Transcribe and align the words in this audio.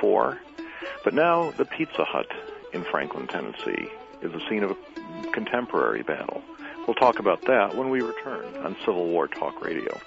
before. 0.00 0.38
But 1.04 1.14
now 1.14 1.50
the 1.52 1.64
Pizza 1.64 2.04
Hut 2.04 2.26
in 2.72 2.84
Franklin, 2.84 3.26
Tennessee 3.26 3.88
is 4.22 4.32
the 4.32 4.40
scene 4.48 4.62
of 4.62 4.70
a 4.70 5.30
contemporary 5.32 6.02
battle. 6.02 6.42
We'll 6.86 6.94
talk 6.94 7.18
about 7.18 7.42
that 7.42 7.76
when 7.76 7.90
we 7.90 8.00
return 8.00 8.56
on 8.64 8.76
Civil 8.80 9.06
War 9.08 9.28
Talk 9.28 9.62
Radio. 9.62 10.00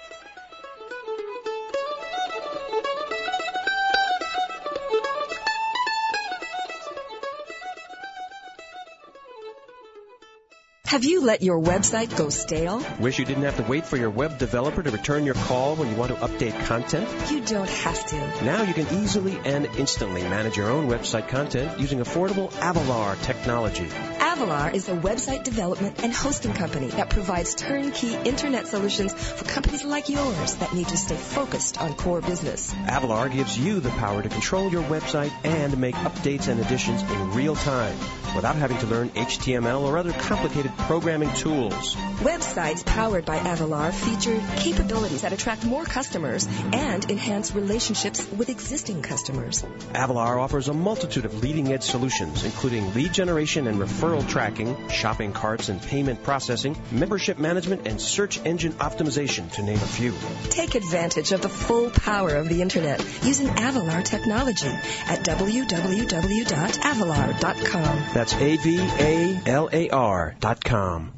Have 10.87 11.05
you 11.05 11.21
let 11.21 11.41
your 11.41 11.59
website 11.59 12.15
go 12.17 12.29
stale? 12.29 12.85
Wish 12.99 13.17
you 13.17 13.25
didn't 13.25 13.43
have 13.43 13.55
to 13.55 13.63
wait 13.63 13.85
for 13.85 13.95
your 13.95 14.09
web 14.09 14.37
developer 14.37 14.83
to 14.83 14.91
return 14.91 15.23
your 15.23 15.33
call 15.33 15.75
when 15.75 15.89
you 15.89 15.95
want 15.95 16.11
to 16.11 16.17
update 16.17 16.59
content? 16.65 17.09
You 17.31 17.39
don't 17.41 17.69
have 17.69 18.05
to. 18.07 18.43
Now 18.43 18.63
you 18.63 18.73
can 18.73 18.87
easily 19.01 19.39
and 19.45 19.65
instantly 19.77 20.23
manage 20.23 20.57
your 20.57 20.69
own 20.69 20.89
website 20.89 21.29
content 21.29 21.79
using 21.79 21.99
affordable 21.99 22.51
Avalar 22.51 23.19
technology. 23.23 23.87
Avalar 24.33 24.73
is 24.73 24.89
a 24.89 24.95
website 24.95 25.43
development 25.43 26.03
and 26.03 26.11
hosting 26.11 26.53
company 26.53 26.87
that 26.87 27.11
provides 27.11 27.53
turnkey 27.53 28.15
internet 28.15 28.65
solutions 28.65 29.13
for 29.13 29.45
companies 29.45 29.83
like 29.85 30.09
yours 30.09 30.55
that 30.55 30.73
need 30.73 30.87
to 30.87 30.97
stay 30.97 31.15
focused 31.15 31.79
on 31.79 31.93
core 31.93 32.19
business. 32.19 32.73
Avalar 32.87 33.31
gives 33.31 33.55
you 33.55 33.79
the 33.79 33.91
power 33.91 34.23
to 34.23 34.29
control 34.29 34.71
your 34.71 34.81
website 34.85 35.31
and 35.43 35.77
make 35.77 35.93
updates 35.93 36.47
and 36.47 36.59
additions 36.59 37.03
in 37.03 37.33
real 37.33 37.55
time 37.55 37.95
without 38.35 38.55
having 38.55 38.79
to 38.79 38.87
learn 38.87 39.09
HTML 39.09 39.81
or 39.81 39.99
other 39.99 40.11
complicated 40.13 40.75
programming 40.79 41.31
tools. 41.33 41.95
Websites 42.23 42.83
powered 42.83 43.25
by 43.25 43.37
Avalar 43.37 43.93
feature 43.93 44.41
capabilities 44.57 45.21
that 45.21 45.31
attract 45.31 45.63
more 45.63 45.85
customers 45.85 46.47
and 46.71 47.05
enhance 47.11 47.53
relationships 47.53 48.27
with 48.31 48.49
existing 48.49 49.03
customers. 49.03 49.61
Avalar 49.93 50.41
offers 50.41 50.69
a 50.69 50.73
multitude 50.73 51.25
of 51.25 51.43
leading 51.43 51.71
edge 51.71 51.83
solutions, 51.83 52.43
including 52.43 52.95
lead 52.95 53.13
generation 53.13 53.67
and 53.67 53.79
referral 53.79 54.22
tracking, 54.27 54.89
shopping 54.89 55.33
carts 55.33 55.69
and 55.69 55.81
payment 55.81 56.21
processing, 56.23 56.77
membership 56.91 57.39
management, 57.39 57.87
and 57.87 57.99
search 57.99 58.39
engine 58.45 58.73
optimization, 58.73 59.51
to 59.53 59.63
name 59.63 59.77
a 59.77 59.79
few. 59.79 60.13
Take 60.49 60.75
advantage 60.75 61.31
of 61.31 61.41
the 61.41 61.49
full 61.49 61.89
power 61.89 62.35
of 62.35 62.47
the 62.49 62.61
Internet 62.61 62.99
using 63.23 63.47
Avalar 63.47 64.03
technology 64.03 64.67
at 64.67 65.23
www.avalar.com. 65.23 68.03
That's 68.13 68.33
A-V-A-L-A-R 68.33 70.35
dot 70.39 70.63
com. 70.63 71.13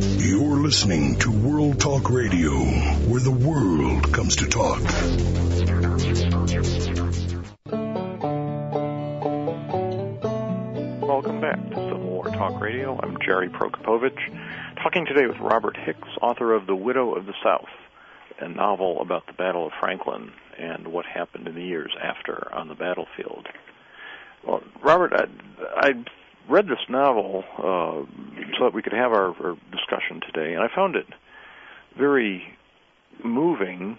You're 0.00 0.58
listening 0.58 1.18
to 1.20 1.30
World 1.30 1.80
Talk 1.80 2.10
Radio, 2.10 2.50
where 2.50 3.20
the 3.20 3.30
world 3.30 4.12
comes 4.12 4.36
to 4.36 4.46
talk. 4.46 4.80
Welcome 11.02 11.40
back 11.40 11.58
War 12.24 12.32
Talk 12.32 12.60
Radio. 12.60 12.98
I'm 13.02 13.18
Gerry 13.20 13.50
Prokopowicz, 13.50 14.16
talking 14.82 15.04
today 15.04 15.26
with 15.26 15.36
Robert 15.40 15.76
Hicks, 15.76 16.08
author 16.22 16.54
of 16.54 16.66
The 16.66 16.74
Widow 16.74 17.14
of 17.14 17.26
the 17.26 17.34
South, 17.42 17.68
a 18.40 18.48
novel 18.48 19.02
about 19.02 19.26
the 19.26 19.34
Battle 19.34 19.66
of 19.66 19.72
Franklin 19.78 20.32
and 20.58 20.88
what 20.88 21.04
happened 21.04 21.48
in 21.48 21.54
the 21.54 21.62
years 21.62 21.94
after 22.02 22.48
on 22.54 22.68
the 22.68 22.74
battlefield. 22.74 23.48
Well, 24.42 24.62
Robert, 24.82 25.12
I, 25.12 25.26
I 25.76 25.92
read 26.48 26.66
this 26.66 26.78
novel 26.88 27.44
uh, 27.58 28.06
so 28.56 28.64
that 28.64 28.72
we 28.72 28.80
could 28.80 28.94
have 28.94 29.12
our, 29.12 29.34
our 29.44 29.56
discussion 29.70 30.22
today, 30.22 30.54
and 30.54 30.62
I 30.62 30.74
found 30.74 30.96
it 30.96 31.06
very 31.98 32.56
moving, 33.22 33.98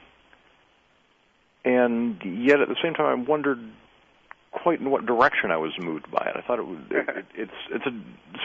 and 1.63 2.19
yet 2.23 2.59
at 2.59 2.69
the 2.69 2.77
same 2.81 2.95
time, 2.95 3.05
I 3.05 3.29
wondered 3.29 3.59
quite 4.55 4.79
in 4.79 4.89
what 4.89 5.05
direction 5.05 5.51
I 5.51 5.57
was 5.57 5.71
moved 5.79 6.09
by 6.09 6.25
it. 6.27 6.35
I 6.35 6.41
thought 6.41 6.59
it 6.59 6.65
was 6.65 6.79
it, 6.89 7.25
it's 7.35 7.51
it's 7.71 7.85
a, 7.85 7.91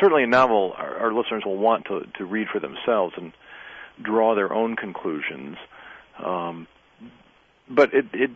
certainly 0.01 0.25
a 0.25 0.27
novel 0.27 0.75
our, 0.77 0.97
our 0.99 1.13
listeners 1.13 1.45
will 1.45 1.57
want 1.57 1.87
to 1.87 2.07
to 2.19 2.25
read 2.25 2.49
for 2.49 2.61
themselves 2.61 3.15
and 3.17 3.33
draw 4.03 4.35
their 4.35 4.53
own 4.53 4.77
conclusions. 4.77 5.57
Um, 6.23 6.67
but 7.69 7.95
it, 7.95 8.07
it 8.13 8.31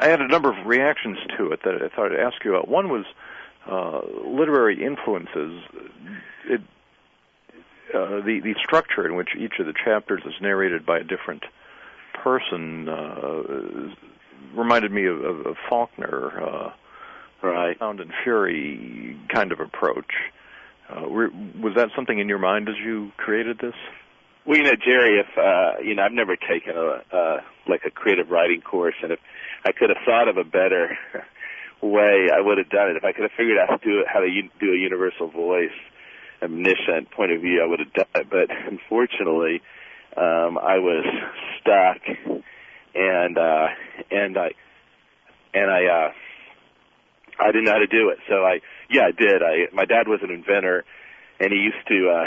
I 0.00 0.08
had 0.08 0.20
a 0.20 0.28
number 0.28 0.50
of 0.50 0.66
reactions 0.66 1.18
to 1.36 1.52
it 1.52 1.60
that 1.64 1.74
I 1.74 1.88
thought 1.94 2.12
I'd 2.12 2.20
ask 2.20 2.44
you 2.44 2.54
about. 2.54 2.68
One 2.68 2.88
was 2.88 3.04
uh, 3.70 4.00
literary 4.26 4.84
influences. 4.84 5.62
It 6.46 6.60
uh, 7.92 8.20
the 8.20 8.40
the 8.42 8.54
structure 8.62 9.06
in 9.06 9.16
which 9.16 9.30
each 9.36 9.54
of 9.58 9.66
the 9.66 9.74
chapters 9.84 10.22
is 10.24 10.34
narrated 10.40 10.86
by 10.86 10.98
a 10.98 11.04
different 11.04 11.42
person 12.14 12.88
uh, 12.88 13.42
reminded 14.54 14.92
me 14.92 15.06
of, 15.06 15.20
of, 15.20 15.46
of 15.46 15.56
Faulkner, 15.68 16.42
uh, 16.42 17.46
right? 17.46 17.78
Sound 17.78 18.00
and 18.00 18.12
Fury 18.22 19.18
kind 19.32 19.52
of 19.52 19.60
approach. 19.60 20.12
Uh, 20.88 21.08
were, 21.08 21.30
was 21.60 21.74
that 21.76 21.88
something 21.94 22.18
in 22.18 22.28
your 22.28 22.38
mind 22.38 22.68
as 22.68 22.74
you 22.84 23.12
created 23.16 23.58
this? 23.58 23.74
Well, 24.46 24.56
you 24.56 24.64
know, 24.64 24.74
Gerry, 24.74 25.20
if 25.20 25.38
uh, 25.38 25.80
you 25.82 25.94
know, 25.94 26.02
I've 26.02 26.12
never 26.12 26.34
taken 26.34 26.74
a 26.74 27.16
uh, 27.16 27.40
like 27.68 27.82
a 27.86 27.90
creative 27.90 28.30
writing 28.30 28.62
course, 28.62 28.94
and 29.02 29.12
if 29.12 29.20
I 29.64 29.72
could 29.72 29.90
have 29.90 29.98
thought 30.04 30.28
of 30.28 30.38
a 30.38 30.44
better 30.44 30.96
way, 31.82 32.28
I 32.34 32.40
would 32.40 32.58
have 32.58 32.70
done 32.70 32.90
it. 32.90 32.96
If 32.96 33.04
I 33.04 33.12
could 33.12 33.22
have 33.22 33.32
figured 33.36 33.58
out 33.58 33.68
how 33.68 33.76
to 33.76 33.84
do 33.84 34.00
it, 34.00 34.06
how 34.12 34.20
to 34.20 34.28
do 34.58 34.72
a 34.72 34.76
universal 34.76 35.28
voice, 35.28 35.76
omniscient 36.42 37.10
point 37.10 37.32
of 37.32 37.42
view, 37.42 37.62
I 37.62 37.66
would 37.66 37.80
have 37.80 37.92
done 37.92 38.06
it. 38.14 38.30
But 38.30 38.50
unfortunately, 38.50 39.60
um, 40.16 40.58
I 40.58 40.78
was 40.78 41.04
stuck 41.60 42.42
and 42.94 43.38
uh 43.38 43.68
and 44.10 44.38
I 44.38 44.50
and 45.54 45.70
I 45.70 45.84
uh 45.86 46.12
I 47.40 47.46
didn't 47.46 47.64
know 47.64 47.72
how 47.72 47.78
to 47.78 47.86
do 47.86 48.10
it. 48.10 48.18
So 48.28 48.44
I 48.44 48.60
yeah, 48.90 49.06
I 49.06 49.12
did. 49.12 49.42
I 49.42 49.72
my 49.72 49.84
dad 49.84 50.08
was 50.08 50.20
an 50.22 50.30
inventor 50.30 50.84
and 51.38 51.52
he 51.52 51.58
used 51.58 51.86
to 51.88 52.10
uh 52.10 52.24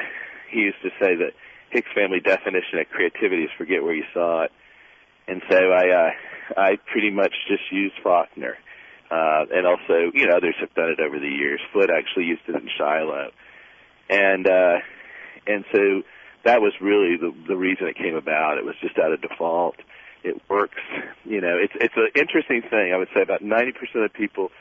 he 0.52 0.60
used 0.60 0.82
to 0.84 0.90
say 1.00 1.16
that 1.16 1.32
Hicks 1.70 1.90
family 1.96 2.20
definition 2.20 2.80
of 2.80 2.90
creativity 2.90 3.44
is 3.44 3.50
forget 3.58 3.84
where 3.84 3.94
you 3.94 4.06
saw 4.14 4.44
it. 4.44 4.52
And 5.28 5.42
so 5.50 5.58
I 5.58 5.90
uh 5.90 6.12
I 6.58 6.78
pretty 6.92 7.10
much 7.10 7.34
just 7.48 7.64
used 7.72 7.96
Faulkner. 8.04 8.58
Uh 9.12 9.46
and 9.54 9.68
also, 9.68 10.12
you 10.14 10.28
know, 10.28 10.38
others 10.38 10.56
have 10.60 10.74
done 10.74 10.90
it 10.90 11.00
over 11.00 11.20
the 11.20 11.30
years. 11.30 11.60
Foote 11.74 11.90
actually 11.90 12.26
used 12.26 12.42
it 12.48 12.56
in 12.56 12.70
Shiloh. 12.78 13.32
And 14.10 14.48
uh 14.48 14.78
and 15.46 15.66
so 15.74 16.04
that 16.46 16.62
was 16.62 16.74
really 16.82 17.18
the 17.18 17.34
the 17.48 17.56
reason 17.56 17.88
it 17.88 17.96
came 17.98 18.16
about. 18.16 18.58
It 18.58 18.66
was 18.66 18.76
just 18.82 18.98
out 18.98 19.12
of 19.12 19.22
default 19.22 19.76
it 20.24 20.42
works. 20.50 20.82
You 21.26 21.42
know, 21.42 21.58
it's 21.58 21.74
it's 21.76 21.94
an 21.96 22.10
interesting 22.16 22.62
thing. 22.62 22.94
I 22.94 22.98
would 22.98 23.10
say 23.14 23.22
about 23.22 23.42
90% 23.44 23.74
of 24.06 24.14
people 24.14 24.52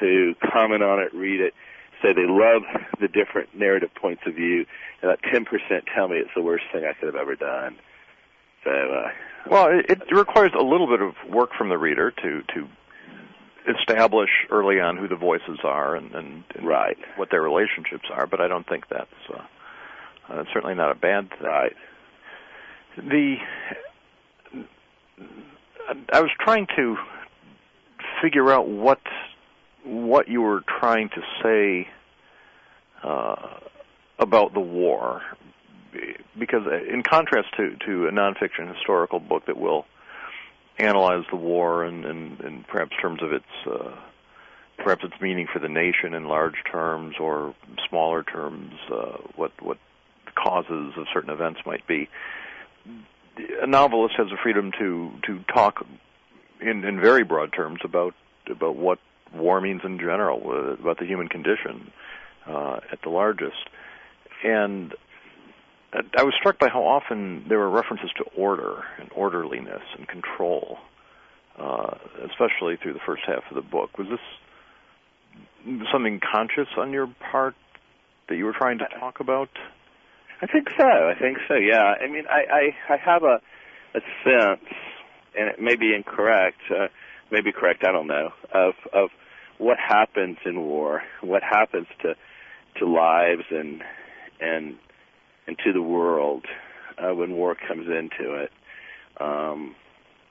who 0.00 0.34
comment 0.52 0.82
on 0.82 1.00
it, 1.00 1.14
read 1.14 1.40
it, 1.40 1.54
say 2.02 2.12
they 2.12 2.26
love 2.26 2.62
the 3.00 3.08
different 3.08 3.54
narrative 3.54 3.90
points 3.94 4.22
of 4.26 4.34
view, 4.34 4.66
and 5.00 5.10
about 5.10 5.22
10% 5.22 5.46
tell 5.94 6.08
me 6.08 6.16
it's 6.16 6.30
the 6.34 6.42
worst 6.42 6.64
thing 6.72 6.84
I 6.84 6.92
could 6.92 7.06
have 7.06 7.16
ever 7.16 7.36
done. 7.36 7.76
So, 8.64 8.70
uh, 8.70 9.10
well, 9.48 9.68
it, 9.70 9.90
it 9.90 10.14
requires 10.14 10.52
a 10.58 10.62
little 10.62 10.86
bit 10.86 11.00
of 11.00 11.14
work 11.28 11.50
from 11.56 11.68
the 11.68 11.78
reader 11.78 12.10
to 12.10 12.42
to 12.54 12.68
establish 13.78 14.30
early 14.50 14.80
on 14.80 14.96
who 14.96 15.06
the 15.06 15.16
voices 15.16 15.60
are 15.62 15.94
and, 15.94 16.12
and, 16.14 16.42
and 16.56 16.66
right. 16.66 16.98
what 17.14 17.30
their 17.30 17.42
relationships 17.42 18.08
are. 18.12 18.26
But 18.26 18.40
I 18.40 18.48
don't 18.48 18.68
think 18.68 18.88
that's 18.88 19.08
uh, 19.32 19.42
uh, 20.28 20.44
certainly 20.52 20.74
not 20.74 20.90
a 20.90 20.96
bad 20.96 21.30
thing. 21.30 21.42
Right. 21.42 21.76
The 22.96 23.36
I 26.12 26.20
was 26.20 26.30
trying 26.40 26.66
to 26.76 26.96
figure 28.22 28.52
out 28.52 28.68
what 28.68 29.00
what 29.84 30.28
you 30.28 30.42
were 30.42 30.62
trying 30.80 31.08
to 31.10 31.22
say 31.42 31.88
uh, 33.02 33.58
about 34.18 34.54
the 34.54 34.60
war, 34.60 35.22
because 36.38 36.62
in 36.88 37.02
contrast 37.02 37.48
to 37.56 37.76
to 37.86 38.06
a 38.06 38.10
nonfiction 38.10 38.72
historical 38.72 39.18
book 39.18 39.46
that 39.46 39.56
will 39.56 39.86
analyze 40.78 41.24
the 41.30 41.36
war 41.36 41.84
and 41.84 42.04
and, 42.04 42.40
and 42.40 42.66
perhaps 42.68 42.92
terms 43.00 43.22
of 43.22 43.32
its 43.32 43.44
uh, 43.66 43.94
perhaps 44.78 45.04
its 45.04 45.20
meaning 45.20 45.46
for 45.52 45.58
the 45.58 45.68
nation 45.68 46.14
in 46.14 46.26
large 46.26 46.56
terms 46.70 47.16
or 47.20 47.54
smaller 47.88 48.22
terms, 48.22 48.72
uh, 48.90 49.18
what 49.36 49.52
what 49.60 49.78
causes 50.34 50.94
of 50.96 51.06
certain 51.12 51.30
events 51.30 51.60
might 51.66 51.86
be 51.86 52.08
a 53.36 53.66
novelist 53.66 54.14
has 54.16 54.28
the 54.28 54.36
freedom 54.42 54.72
to 54.78 55.12
to 55.26 55.44
talk 55.52 55.86
in 56.60 56.84
in 56.84 57.00
very 57.00 57.24
broad 57.24 57.52
terms 57.52 57.80
about 57.84 58.14
about 58.50 58.76
what 58.76 58.98
war 59.34 59.60
means 59.60 59.80
in 59.84 59.98
general, 59.98 60.42
uh, 60.46 60.72
about 60.74 60.98
the 60.98 61.06
human 61.06 61.28
condition 61.28 61.90
uh, 62.46 62.80
at 62.90 63.00
the 63.02 63.08
largest. 63.08 63.68
And 64.44 64.94
I 66.16 66.22
was 66.22 66.34
struck 66.38 66.58
by 66.58 66.68
how 66.68 66.82
often 66.82 67.44
there 67.48 67.58
were 67.58 67.70
references 67.70 68.10
to 68.16 68.24
order 68.36 68.84
and 68.98 69.10
orderliness 69.14 69.82
and 69.96 70.08
control, 70.08 70.78
uh, 71.58 71.94
especially 72.30 72.76
through 72.76 72.94
the 72.94 73.00
first 73.04 73.22
half 73.26 73.42
of 73.50 73.54
the 73.54 73.62
book. 73.62 73.98
Was 73.98 74.08
this 74.08 75.86
something 75.92 76.20
conscious 76.20 76.68
on 76.76 76.92
your 76.92 77.08
part 77.30 77.54
that 78.28 78.36
you 78.36 78.44
were 78.44 78.54
trying 78.54 78.78
to 78.78 78.86
talk 78.98 79.20
about? 79.20 79.50
I 80.42 80.46
think 80.46 80.68
so. 80.76 80.84
I 80.84 81.14
think 81.18 81.38
so. 81.48 81.54
Yeah. 81.54 81.94
I 82.00 82.08
mean, 82.08 82.24
I 82.28 82.72
I, 82.90 82.94
I 82.94 82.96
have 82.96 83.22
a 83.22 83.40
a 83.94 84.00
sense, 84.24 84.68
and 85.38 85.48
it 85.48 85.60
may 85.60 85.76
be 85.76 85.94
incorrect, 85.94 86.58
uh, 86.70 86.88
maybe 87.30 87.52
correct, 87.52 87.84
I 87.84 87.92
don't 87.92 88.06
know, 88.06 88.30
of 88.52 88.74
of 88.92 89.10
what 89.58 89.78
happens 89.78 90.38
in 90.44 90.62
war, 90.62 91.02
what 91.20 91.42
happens 91.42 91.86
to 92.02 92.14
to 92.78 92.86
lives 92.86 93.44
and 93.50 93.82
and 94.40 94.76
and 95.46 95.56
to 95.64 95.72
the 95.72 95.82
world 95.82 96.46
uh, 96.98 97.14
when 97.14 97.32
war 97.32 97.54
comes 97.54 97.86
into 97.86 98.34
it, 98.34 98.50
um, 99.20 99.74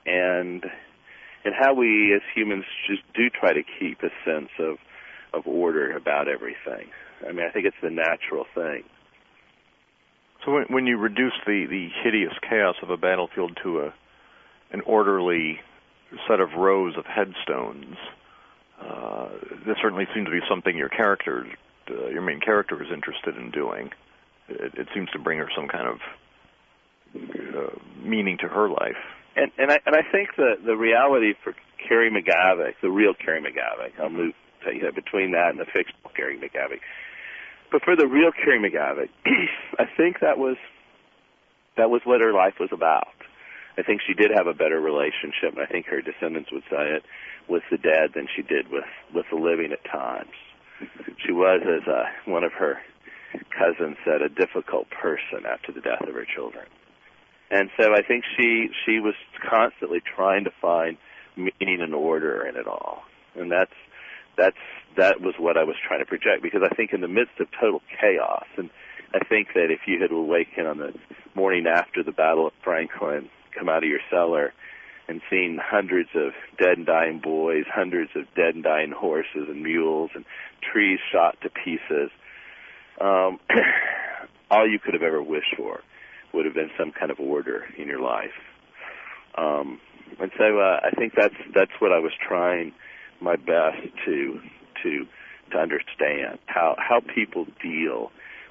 and 0.04 0.64
and 1.44 1.54
how 1.58 1.74
we 1.74 2.12
as 2.14 2.22
humans 2.34 2.64
just 2.88 3.02
do 3.14 3.30
try 3.30 3.52
to 3.52 3.62
keep 3.78 4.02
a 4.02 4.10
sense 4.24 4.50
of 4.58 4.76
of 5.32 5.46
order 5.46 5.96
about 5.96 6.28
everything. 6.28 6.90
I 7.26 7.32
mean, 7.32 7.46
I 7.46 7.50
think 7.50 7.64
it's 7.64 7.76
the 7.82 7.90
natural 7.90 8.44
thing. 8.54 8.82
So 10.44 10.52
when, 10.52 10.64
when 10.64 10.86
you 10.86 10.98
reduce 10.98 11.34
the, 11.46 11.66
the 11.66 11.88
hideous 12.02 12.32
chaos 12.48 12.76
of 12.82 12.90
a 12.90 12.96
battlefield 12.96 13.58
to 13.62 13.80
a 13.80 13.94
an 14.72 14.80
orderly 14.86 15.60
set 16.26 16.40
of 16.40 16.54
rows 16.54 16.96
of 16.96 17.04
headstones, 17.04 17.96
uh, 18.80 19.28
this 19.66 19.76
certainly 19.82 20.06
seems 20.14 20.26
to 20.26 20.32
be 20.32 20.40
something 20.48 20.76
your 20.76 20.88
character, 20.88 21.46
uh, 21.90 22.06
your 22.06 22.22
main 22.22 22.40
character, 22.40 22.82
is 22.82 22.88
interested 22.90 23.36
in 23.36 23.50
doing. 23.50 23.90
It, 24.48 24.74
it 24.74 24.88
seems 24.94 25.10
to 25.10 25.18
bring 25.18 25.38
her 25.38 25.50
some 25.54 25.68
kind 25.68 25.86
of 25.86 25.98
uh, 27.14 27.76
meaning 28.02 28.38
to 28.38 28.48
her 28.48 28.68
life. 28.68 28.96
And 29.36 29.50
and 29.58 29.70
I 29.70 29.78
and 29.86 29.94
I 29.94 30.02
think 30.10 30.30
the 30.36 30.54
the 30.64 30.76
reality 30.76 31.34
for 31.42 31.54
Carrie 31.86 32.10
McGavock, 32.10 32.74
the 32.82 32.90
real 32.90 33.14
Carrie 33.14 33.42
McGavock, 33.42 33.98
I'll 34.00 34.10
move 34.10 34.34
you 34.66 34.82
know, 34.82 34.92
between 34.92 35.32
that 35.32 35.50
and 35.50 35.60
the 35.60 35.64
fictional 35.64 36.10
Carrie 36.14 36.38
McGavock. 36.38 36.80
But 37.72 37.82
for 37.84 37.96
the 37.96 38.06
real 38.06 38.30
Carrie 38.30 38.60
McGavock, 38.60 39.08
I 39.78 39.86
think 39.96 40.20
that 40.20 40.38
was 40.38 40.56
that 41.78 41.88
was 41.88 42.02
what 42.04 42.20
her 42.20 42.32
life 42.32 42.54
was 42.60 42.68
about. 42.70 43.08
I 43.78 43.82
think 43.82 44.02
she 44.06 44.12
did 44.12 44.30
have 44.36 44.46
a 44.46 44.52
better 44.52 44.78
relationship, 44.78 45.56
I 45.56 45.64
think 45.64 45.86
her 45.86 46.02
descendants 46.02 46.52
would 46.52 46.64
say 46.70 46.92
it 46.92 47.02
with 47.48 47.62
the 47.70 47.78
dead 47.78 48.12
than 48.14 48.28
she 48.36 48.42
did 48.42 48.70
with 48.70 48.84
with 49.14 49.24
the 49.30 49.36
living 49.36 49.72
at 49.72 49.82
times. 49.90 50.36
She 51.24 51.32
was, 51.32 51.62
as 51.64 51.88
uh, 51.88 52.04
one 52.26 52.44
of 52.44 52.52
her 52.52 52.78
cousins 53.56 53.96
said, 54.04 54.20
a 54.20 54.28
difficult 54.28 54.90
person 54.90 55.46
after 55.48 55.72
the 55.72 55.80
death 55.80 56.02
of 56.06 56.14
her 56.14 56.26
children. 56.26 56.66
And 57.50 57.70
so 57.78 57.94
I 57.94 58.02
think 58.02 58.24
she 58.36 58.68
she 58.84 59.00
was 59.00 59.14
constantly 59.48 60.00
trying 60.00 60.44
to 60.44 60.50
find 60.60 60.98
meaning 61.36 61.80
and 61.80 61.94
order 61.94 62.46
in 62.46 62.56
it 62.56 62.66
all, 62.66 63.02
and 63.34 63.50
that's 63.50 63.72
that's 64.36 64.56
that 64.96 65.20
was 65.20 65.34
what 65.38 65.56
I 65.56 65.64
was 65.64 65.76
trying 65.86 66.00
to 66.00 66.06
project 66.06 66.42
because 66.42 66.62
I 66.62 66.74
think 66.74 66.92
in 66.92 67.00
the 67.00 67.08
midst 67.08 67.40
of 67.40 67.48
total 67.58 67.80
chaos, 68.00 68.46
and 68.56 68.70
I 69.14 69.20
think 69.24 69.48
that 69.54 69.70
if 69.70 69.80
you 69.86 70.00
had 70.00 70.12
awakened 70.12 70.66
on 70.66 70.78
the 70.78 70.94
morning 71.34 71.66
after 71.66 72.02
the 72.02 72.12
Battle 72.12 72.46
of 72.46 72.52
Franklin, 72.62 73.28
come 73.58 73.68
out 73.68 73.82
of 73.82 73.88
your 73.88 74.00
cellar 74.10 74.52
and 75.08 75.20
seen 75.30 75.58
hundreds 75.60 76.10
of 76.14 76.32
dead 76.58 76.76
and 76.76 76.86
dying 76.86 77.20
boys, 77.22 77.64
hundreds 77.72 78.10
of 78.14 78.24
dead 78.34 78.54
and 78.54 78.64
dying 78.64 78.92
horses 78.92 79.48
and 79.48 79.62
mules, 79.62 80.10
and 80.14 80.24
trees 80.72 80.98
shot 81.10 81.36
to 81.42 81.50
pieces, 81.50 82.10
um, 83.00 83.40
all 84.50 84.68
you 84.68 84.78
could 84.78 84.94
have 84.94 85.02
ever 85.02 85.22
wished 85.22 85.54
for 85.56 85.80
would 86.32 86.46
have 86.46 86.54
been 86.54 86.70
some 86.78 86.92
kind 86.92 87.10
of 87.10 87.18
order 87.18 87.64
in 87.76 87.88
your 87.88 88.00
life. 88.00 88.30
Um, 89.36 89.80
and 90.20 90.30
so 90.38 90.60
uh, 90.60 90.80
I 90.84 90.90
think 90.96 91.14
that's 91.16 91.34
that's 91.54 91.72
what 91.78 91.92
I 91.92 91.98
was 91.98 92.12
trying 92.26 92.72
my 93.22 93.36
best 93.36 93.78
to 94.04 94.40
to 94.82 95.06
to 95.52 95.58
understand 95.58 96.38
how 96.46 96.76
how 96.78 97.00
people 97.14 97.46
deal 97.62 98.10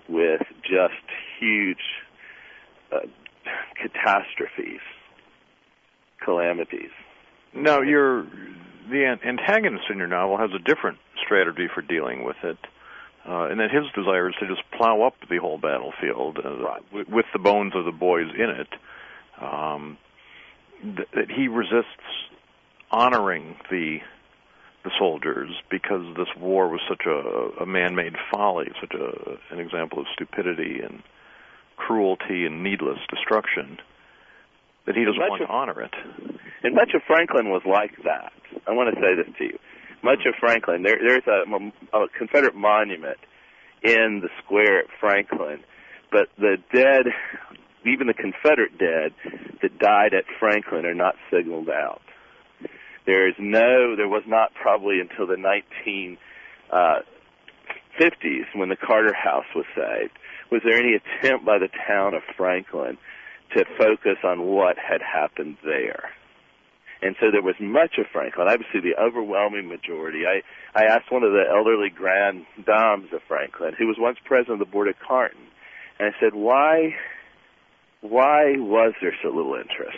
with 0.10 0.42
just 0.64 1.04
huge 1.40 1.78
uh, 2.92 3.00
catastrophes, 3.76 4.82
calamities. 6.24 6.92
Now, 7.54 7.82
your 7.82 8.24
the 8.90 9.18
antagonist 9.24 9.86
in 9.90 9.98
your 9.98 10.08
novel 10.08 10.38
has 10.38 10.52
a 10.54 10.60
different 10.60 10.98
strategy 11.24 11.68
for 11.74 11.82
dealing 11.82 12.24
with 12.24 12.38
it, 12.44 12.58
uh, 13.28 13.44
and 13.46 13.60
that 13.60 13.72
his 13.72 13.84
desire 13.96 14.30
is 14.30 14.36
to 14.40 14.48
just 14.48 14.64
plow 14.72 15.02
up 15.04 15.16
the 15.30 15.38
whole 15.38 15.58
battlefield 15.58 16.40
uh, 16.44 16.58
right. 16.58 16.84
w- 16.90 17.06
with 17.10 17.26
the 17.34 17.40
bones 17.40 17.74
of 17.76 17.86
the 17.86 17.92
boys 17.92 18.28
in 18.36 18.50
it. 18.50 18.68
Um, 19.42 19.98
th- 20.82 21.08
that 21.14 21.32
he 21.32 21.48
resists 21.48 22.30
honoring 22.92 23.56
the 23.70 24.00
the 24.84 24.92
soldiers 24.98 25.50
because 25.70 26.16
this 26.18 26.28
war 26.38 26.68
was 26.68 26.82
such 26.90 27.06
a, 27.06 27.64
a 27.64 27.66
man-made 27.66 28.16
folly, 28.32 28.72
such 28.80 28.94
a, 28.94 29.38
an 29.54 29.60
example 29.60 30.00
of 30.00 30.06
stupidity 30.14 30.82
and 30.82 31.04
cruelty 31.78 32.46
and 32.46 32.64
needless 32.64 33.00
destruction 33.10 33.78
that 34.86 34.96
he 34.96 35.06
doesn't 35.06 35.20
much 35.20 35.30
want 35.30 35.42
of, 35.42 35.48
to 35.48 35.54
honor 35.54 35.82
it. 35.82 35.94
And 36.64 36.76
much 36.76 36.92
of 36.96 37.02
Franklin 37.06 37.50
was 37.50 37.62
like 37.66 37.96
that. 38.04 38.34
I 38.68 38.72
want 38.72 38.94
to 38.94 39.02
say 39.02 39.16
this 39.16 39.38
to 39.38 39.44
you. 39.44 39.60
Much 40.04 40.26
of 40.26 40.34
Franklin, 40.40 40.84
there, 40.84 40.98
there's 41.00 41.28
a, 41.28 41.98
a 41.98 42.08
Confederate 42.18 42.56
monument 42.56 43.20
in 43.84 44.22
the 44.22 44.30
square 44.44 44.80
at 44.80 44.86
Franklin, 45.00 45.60
but 46.12 46.30
the 46.38 46.58
dead, 46.74 47.06
even 47.86 48.08
the 48.08 48.14
Confederate 48.14 48.78
dead 48.78 49.14
that 49.62 49.78
died 49.80 50.14
at 50.14 50.26
Franklin, 50.40 50.86
are 50.86 50.96
not 50.96 51.16
signaled 51.32 51.70
out. 51.70 52.02
There 53.06 53.28
is 53.28 53.36
no, 53.40 53.96
there 53.96 54.08
was 54.08 54.24
not 54.28 54.54
probably 54.54 55.00
until 55.00 55.28
the 55.28 55.36
1950s 55.36 56.18
uh, 56.72 57.00
when 58.56 58.70
the 58.70 58.76
Carter 58.76 59.14
House 59.14 59.46
was 59.56 59.66
saved, 59.76 60.18
was 60.52 60.62
there 60.64 60.78
any 60.78 60.94
attempt 60.96 61.46
by 61.46 61.58
the 61.58 61.70
town 61.88 62.14
of 62.14 62.22
Franklin 62.38 62.98
to 63.56 63.66
focus 63.78 64.18
on 64.24 64.44
what 64.44 64.78
had 64.78 65.02
happened 65.02 65.58
there. 65.64 66.12
And 67.02 67.16
so 67.20 67.32
there 67.32 67.42
was 67.42 67.56
much 67.60 67.98
of 67.98 68.06
Franklin, 68.14 68.48
obviously 68.48 68.80
the 68.80 69.02
overwhelming 69.02 69.68
majority. 69.68 70.24
I, 70.28 70.44
I 70.76 70.86
asked 70.86 71.12
one 71.12 71.24
of 71.24 71.32
the 71.32 71.44
elderly 71.50 71.90
grand 71.90 72.46
dames 72.56 73.10
of 73.12 73.22
Franklin, 73.28 73.74
who 73.78 73.88
was 73.88 73.98
once 73.98 74.20
president 74.24 74.62
of 74.62 74.68
the 74.68 74.72
board 74.72 74.88
of 74.88 74.96
Carnton, 75.00 75.42
and 76.00 76.14
I 76.14 76.20
said, 76.20 76.36
why, 76.36 76.96
why 78.02 78.54
was 78.58 78.94
there 79.02 79.16
so 79.24 79.30
little 79.30 79.56
interest? 79.56 79.98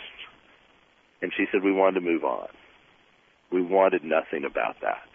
And 1.21 1.31
she 1.35 1.45
said, 1.51 1.63
we 1.63 1.73
wanted 1.73 1.99
to 1.99 2.05
move 2.05 2.23
on. 2.23 2.47
We 3.53 3.61
wanted 3.61 4.03
nothing 4.03 4.45
about 4.45 4.81
that. 4.81 5.05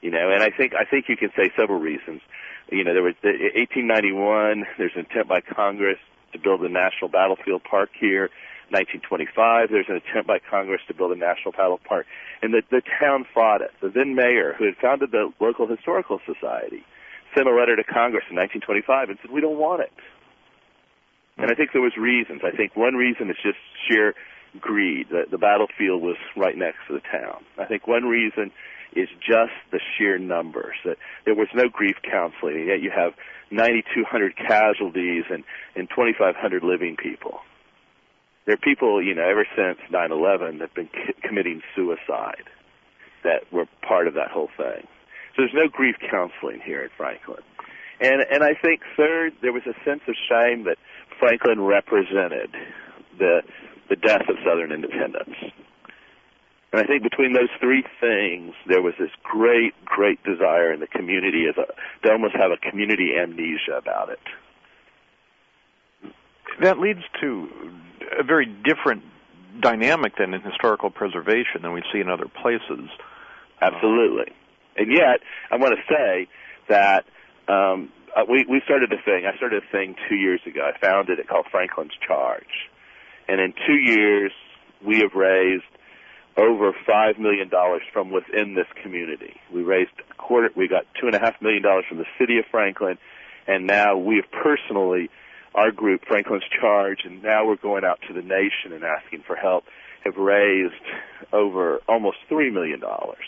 You 0.00 0.10
know, 0.10 0.30
and 0.30 0.42
I 0.42 0.50
think 0.50 0.72
I 0.74 0.84
think 0.84 1.08
you 1.08 1.16
can 1.16 1.30
say 1.36 1.52
several 1.56 1.78
reasons. 1.78 2.22
You 2.72 2.84
know, 2.84 2.94
there 2.94 3.02
was 3.02 3.14
the 3.22 3.36
1891. 3.54 4.64
There's 4.78 4.96
an 4.96 5.06
attempt 5.10 5.28
by 5.28 5.40
Congress 5.42 5.98
to 6.32 6.38
build 6.38 6.62
a 6.62 6.68
national 6.68 7.08
battlefield 7.08 7.62
park 7.64 7.90
here. 7.98 8.30
1925, 8.70 9.70
there's 9.70 9.86
an 9.88 9.94
attempt 9.94 10.26
by 10.26 10.40
Congress 10.40 10.80
to 10.88 10.94
build 10.94 11.12
a 11.12 11.16
national 11.16 11.52
battle 11.52 11.78
park, 11.78 12.06
and 12.42 12.52
the 12.52 12.62
the 12.70 12.82
town 12.98 13.24
fought 13.32 13.60
it. 13.60 13.70
The 13.80 13.90
then 13.90 14.16
mayor, 14.16 14.54
who 14.58 14.64
had 14.64 14.76
founded 14.80 15.12
the 15.12 15.30
local 15.38 15.68
historical 15.68 16.18
society, 16.26 16.82
sent 17.36 17.46
a 17.46 17.54
letter 17.54 17.76
to 17.76 17.84
Congress 17.84 18.24
in 18.30 18.34
1925 18.34 19.10
and 19.10 19.18
said, 19.20 19.30
"We 19.30 19.40
don't 19.40 19.58
want 19.58 19.82
it." 19.82 19.92
And 21.36 21.50
I 21.50 21.54
think 21.54 21.72
there 21.72 21.82
was 21.82 21.96
reasons. 21.96 22.40
I 22.42 22.50
think 22.50 22.74
one 22.74 22.94
reason 22.96 23.30
is 23.30 23.36
just 23.42 23.58
sheer 23.86 24.14
greed. 24.60 25.08
The, 25.10 25.24
the 25.30 25.38
battlefield 25.38 26.02
was 26.02 26.16
right 26.36 26.56
next 26.56 26.78
to 26.88 26.94
the 26.94 27.00
town. 27.00 27.44
I 27.58 27.64
think 27.64 27.86
one 27.86 28.04
reason 28.04 28.50
is 28.94 29.08
just 29.20 29.52
the 29.70 29.80
sheer 29.96 30.18
numbers. 30.18 30.76
That 30.84 30.96
there 31.24 31.34
was 31.34 31.48
no 31.54 31.68
grief 31.68 31.96
counseling, 32.02 32.56
and 32.56 32.66
yet 32.66 32.80
you 32.80 32.90
have 32.90 33.12
9,200 33.50 34.36
casualties 34.36 35.24
and, 35.30 35.44
and 35.74 35.88
2,500 35.90 36.62
living 36.62 36.96
people. 36.96 37.40
There 38.46 38.54
are 38.54 38.58
people, 38.58 39.02
you 39.02 39.14
know, 39.14 39.28
ever 39.28 39.46
since 39.56 39.78
9/11 39.90 40.58
that 40.58 40.68
have 40.68 40.74
been 40.74 40.90
c- 40.94 41.14
committing 41.22 41.62
suicide 41.74 42.44
that 43.24 43.52
were 43.52 43.66
part 43.82 44.06
of 44.06 44.14
that 44.14 44.30
whole 44.30 44.50
thing. 44.56 44.86
So 45.34 45.42
there's 45.42 45.54
no 45.54 45.68
grief 45.68 45.96
counseling 46.10 46.60
here 46.64 46.80
at 46.80 46.92
Franklin. 46.96 47.42
And 48.00 48.22
and 48.30 48.44
I 48.44 48.54
think 48.54 48.82
third, 48.96 49.32
there 49.42 49.52
was 49.52 49.64
a 49.66 49.74
sense 49.84 50.02
of 50.06 50.14
shame 50.28 50.64
that 50.64 50.78
Franklin 51.18 51.60
represented 51.62 52.54
the 53.18 53.42
the 53.88 53.96
death 53.96 54.28
of 54.28 54.36
Southern 54.44 54.72
independence. 54.72 55.34
And 56.72 56.82
I 56.82 56.86
think 56.86 57.02
between 57.02 57.32
those 57.32 57.48
three 57.60 57.84
things, 58.00 58.54
there 58.66 58.82
was 58.82 58.94
this 58.98 59.10
great, 59.22 59.72
great 59.84 60.22
desire 60.24 60.72
in 60.72 60.80
the 60.80 60.86
community 60.86 61.46
as 61.48 61.56
a, 61.56 61.66
to 62.06 62.12
almost 62.12 62.34
have 62.36 62.50
a 62.50 62.56
community 62.56 63.12
amnesia 63.16 63.76
about 63.78 64.10
it. 64.10 64.18
That 66.62 66.78
leads 66.78 67.00
to 67.20 67.48
a 68.18 68.22
very 68.22 68.46
different 68.46 69.04
dynamic 69.60 70.16
than 70.18 70.34
in 70.34 70.42
historical 70.42 70.90
preservation 70.90 71.62
than 71.62 71.72
we 71.72 71.82
see 71.92 72.00
in 72.00 72.08
other 72.08 72.26
places. 72.28 72.90
Absolutely. 73.60 74.32
And 74.76 74.92
yet, 74.92 75.20
I 75.50 75.56
want 75.56 75.74
to 75.76 75.94
say 75.94 76.28
that 76.68 77.04
um, 77.48 77.90
uh, 78.14 78.24
we, 78.28 78.44
we 78.48 78.60
started 78.64 78.92
a 78.92 79.00
thing. 79.02 79.24
I 79.26 79.36
started 79.36 79.62
a 79.62 79.72
thing 79.72 79.94
two 80.08 80.16
years 80.16 80.40
ago. 80.46 80.60
I 80.60 80.78
founded 80.78 81.18
it 81.18 81.28
called 81.28 81.46
Franklin's 81.50 81.96
Charge. 82.06 82.68
And 83.28 83.40
in 83.40 83.52
two 83.66 83.74
years, 83.74 84.32
we 84.84 85.00
have 85.00 85.14
raised 85.14 85.64
over 86.36 86.72
five 86.86 87.18
million 87.18 87.48
dollars 87.48 87.82
from 87.92 88.10
within 88.10 88.54
this 88.54 88.66
community. 88.82 89.40
We 89.52 89.62
raised 89.62 89.92
a 90.10 90.14
quarter. 90.14 90.50
We 90.54 90.68
got 90.68 90.84
two 91.00 91.06
and 91.06 91.14
a 91.16 91.18
half 91.18 91.40
million 91.40 91.62
dollars 91.62 91.84
from 91.88 91.98
the 91.98 92.06
city 92.18 92.38
of 92.38 92.44
Franklin, 92.50 92.98
and 93.46 93.66
now 93.66 93.96
we 93.96 94.16
have 94.16 94.30
personally, 94.30 95.08
our 95.54 95.70
group, 95.70 96.04
Franklin's 96.06 96.44
Charge, 96.60 97.00
and 97.04 97.22
now 97.22 97.46
we're 97.46 97.56
going 97.56 97.84
out 97.84 98.00
to 98.08 98.12
the 98.14 98.22
nation 98.22 98.72
and 98.72 98.84
asking 98.84 99.22
for 99.26 99.34
help. 99.36 99.64
have 100.04 100.16
raised 100.16 100.74
over 101.32 101.80
almost 101.88 102.18
three 102.28 102.50
million 102.50 102.80
dollars. 102.80 103.24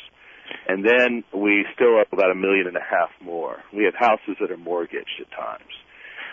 And 0.67 0.85
then 0.85 1.25
we 1.35 1.67
still 1.75 1.99
have 1.99 2.07
about 2.13 2.31
a 2.31 2.35
million 2.35 2.67
and 2.67 2.77
a 2.77 2.81
half 2.83 3.11
more. 3.21 3.63
We 3.73 3.85
have 3.85 3.95
houses 3.95 4.37
that 4.41 4.51
are 4.51 4.57
mortgaged 4.57 5.21
at 5.21 5.31
times. 5.31 5.73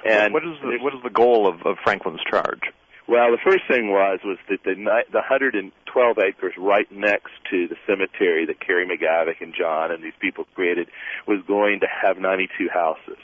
And 0.05 0.33
what 0.33 0.43
is 0.43 0.57
the 0.61 0.77
what 0.81 0.93
is 0.93 1.01
the 1.03 1.09
goal 1.09 1.47
of, 1.47 1.65
of 1.65 1.77
Franklin's 1.83 2.21
charge? 2.29 2.61
Well, 3.07 3.29
the 3.31 3.37
first 3.43 3.63
thing 3.67 3.91
was 3.91 4.19
was 4.25 4.37
that 4.49 4.63
the 4.63 4.73
the 4.73 5.19
112 5.19 6.17
acres 6.17 6.53
right 6.57 6.91
next 6.91 7.33
to 7.51 7.67
the 7.67 7.75
cemetery 7.85 8.47
that 8.47 8.59
Carrie 8.59 8.87
McGavock 8.87 9.41
and 9.41 9.53
John 9.53 9.91
and 9.91 10.03
these 10.03 10.17
people 10.19 10.45
created 10.55 10.89
was 11.27 11.41
going 11.47 11.81
to 11.81 11.87
have 11.87 12.17
92 12.17 12.67
houses. 12.73 13.21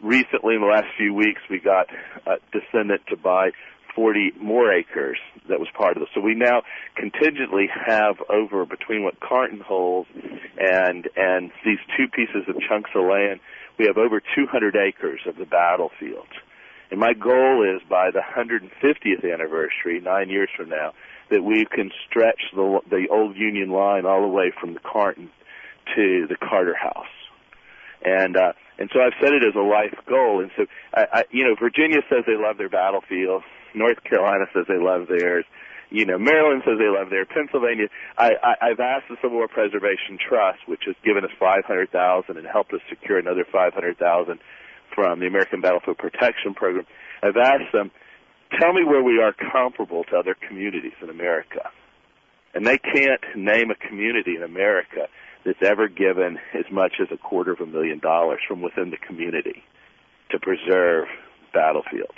Recently, 0.00 0.54
in 0.54 0.60
the 0.60 0.68
last 0.68 0.86
few 0.96 1.14
weeks, 1.14 1.40
we 1.50 1.58
got 1.58 1.88
a 2.26 2.36
descendant 2.52 3.02
to 3.08 3.16
buy 3.16 3.50
40 3.94 4.32
more 4.40 4.72
acres 4.72 5.18
that 5.48 5.58
was 5.58 5.68
part 5.76 5.96
of 5.96 6.02
this. 6.02 6.08
So 6.14 6.20
we 6.20 6.34
now 6.34 6.62
contingently 6.96 7.68
have 7.86 8.16
over 8.30 8.64
between 8.64 9.02
what 9.02 9.18
Carnton 9.18 9.60
holds 9.60 10.08
and 10.58 11.08
and 11.16 11.50
these 11.64 11.78
two 11.96 12.06
pieces 12.06 12.48
of 12.48 12.54
chunks 12.68 12.90
of 12.94 13.04
land, 13.04 13.40
we 13.78 13.86
have 13.86 13.98
over 13.98 14.20
200 14.20 14.76
acres 14.76 15.20
of 15.26 15.36
the 15.36 15.44
battlefield. 15.44 16.28
And 16.92 17.00
my 17.00 17.14
goal 17.14 17.64
is 17.64 17.80
by 17.88 18.10
the 18.10 18.20
150th 18.20 19.24
anniversary, 19.24 19.98
nine 19.98 20.28
years 20.28 20.50
from 20.54 20.68
now, 20.68 20.92
that 21.30 21.42
we 21.42 21.64
can 21.64 21.90
stretch 22.06 22.42
the 22.54 22.80
the 22.90 23.06
old 23.10 23.34
Union 23.34 23.70
line 23.70 24.04
all 24.04 24.20
the 24.20 24.28
way 24.28 24.52
from 24.60 24.74
the 24.74 24.80
Carnton 24.80 25.30
to 25.96 26.26
the 26.28 26.36
Carter 26.36 26.76
House. 26.76 27.08
And 28.04 28.36
uh, 28.36 28.52
and 28.78 28.90
so 28.92 29.00
I've 29.00 29.14
set 29.22 29.32
it 29.32 29.42
as 29.42 29.54
a 29.56 29.64
life 29.64 29.94
goal. 30.04 30.42
And 30.42 30.50
so, 30.54 30.66
I, 30.92 31.06
I, 31.10 31.24
you 31.30 31.44
know, 31.44 31.54
Virginia 31.58 32.02
says 32.10 32.24
they 32.26 32.36
love 32.36 32.58
their 32.58 32.68
battlefield. 32.68 33.42
North 33.74 34.04
Carolina 34.04 34.44
says 34.52 34.66
they 34.68 34.76
love 34.76 35.08
theirs. 35.08 35.46
You 35.88 36.04
know, 36.04 36.18
Maryland 36.18 36.60
says 36.66 36.76
they 36.78 36.92
love 36.92 37.08
theirs. 37.08 37.26
Pennsylvania, 37.32 37.88
I, 38.18 38.32
I, 38.42 38.68
I've 38.68 38.80
asked 38.80 39.08
the 39.08 39.16
Civil 39.22 39.38
War 39.38 39.48
Preservation 39.48 40.18
Trust, 40.20 40.68
which 40.68 40.82
has 40.84 40.96
given 41.02 41.24
us 41.24 41.30
five 41.40 41.64
hundred 41.64 41.90
thousand 41.90 42.36
and 42.36 42.46
helped 42.46 42.74
us 42.74 42.80
secure 42.90 43.18
another 43.18 43.46
five 43.50 43.72
hundred 43.72 43.96
thousand 43.96 44.40
from 44.94 45.20
the 45.20 45.26
American 45.26 45.60
Battlefield 45.60 45.98
Protection 45.98 46.54
Program. 46.54 46.86
I've 47.22 47.36
asked 47.36 47.72
them, 47.72 47.90
tell 48.60 48.72
me 48.72 48.84
where 48.84 49.02
we 49.02 49.20
are 49.22 49.32
comparable 49.32 50.04
to 50.04 50.16
other 50.16 50.36
communities 50.48 50.92
in 51.02 51.10
America. 51.10 51.70
And 52.54 52.66
they 52.66 52.78
can't 52.78 53.22
name 53.34 53.70
a 53.70 53.74
community 53.74 54.36
in 54.36 54.42
America 54.42 55.08
that's 55.44 55.62
ever 55.62 55.88
given 55.88 56.38
as 56.54 56.64
much 56.70 56.94
as 57.00 57.08
a 57.10 57.16
quarter 57.16 57.52
of 57.52 57.60
a 57.60 57.66
million 57.66 57.98
dollars 57.98 58.40
from 58.46 58.60
within 58.60 58.90
the 58.90 58.96
community 58.96 59.64
to 60.30 60.38
preserve 60.38 61.08
battlefield. 61.52 62.14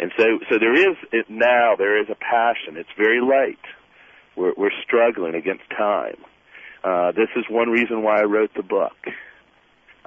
And 0.00 0.12
so, 0.16 0.24
so 0.48 0.58
there 0.58 0.74
is 0.74 0.96
now. 1.28 1.74
There 1.76 2.00
is 2.00 2.08
a 2.08 2.14
passion. 2.14 2.76
It's 2.76 2.88
very 2.96 3.20
late. 3.20 3.58
We're, 4.36 4.52
we're 4.56 4.82
struggling 4.84 5.34
against 5.34 5.64
time. 5.76 6.16
Uh, 6.84 7.12
this 7.12 7.28
is 7.34 7.44
one 7.50 7.70
reason 7.70 8.02
why 8.02 8.20
I 8.20 8.24
wrote 8.24 8.50
the 8.54 8.62
book. 8.62 8.96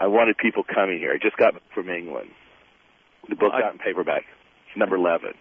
I 0.01 0.07
wanted 0.07 0.35
people 0.39 0.63
coming 0.63 0.97
here. 0.97 1.13
I 1.13 1.19
just 1.21 1.37
got 1.37 1.53
from 1.75 1.87
England. 1.87 2.31
The 3.29 3.35
book 3.35 3.51
got 3.51 3.73
in 3.73 3.77
paperback. 3.77 4.23
It's 4.67 4.75
number 4.75 4.95
eleven. 4.95 5.33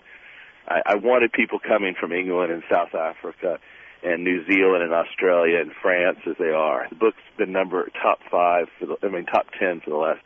I, 0.69 0.83
I 0.85 0.95
wanted 0.97 1.33
people 1.33 1.59
coming 1.59 1.95
from 1.99 2.13
England 2.13 2.53
and 2.53 2.63
South 2.71 2.95
Africa 2.95 3.59
and 4.05 4.23
New 4.23 4.45
Zealand 4.45 4.83
and 4.83 4.93
Australia 4.93 5.61
and 5.61 5.73
France 5.81 6.19
as 6.29 6.37
they 6.39 6.51
are. 6.51 6.87
The 6.91 6.97
book's 6.97 7.25
been 7.39 7.53
number 7.53 7.89
top 8.03 8.19
five 8.31 8.67
for 8.79 8.85
the, 8.85 8.97
I 9.03 9.09
mean 9.09 9.25
top 9.25 9.47
ten 9.59 9.81
for 9.81 9.89
the 9.89 9.97
last 9.97 10.21